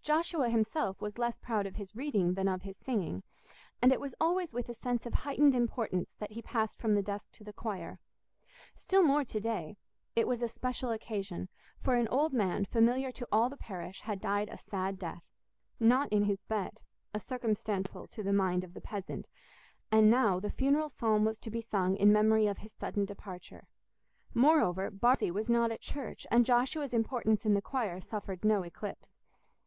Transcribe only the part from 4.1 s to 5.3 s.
always with a sense of